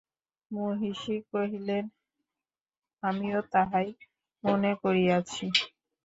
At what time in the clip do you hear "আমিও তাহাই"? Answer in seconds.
3.03-3.89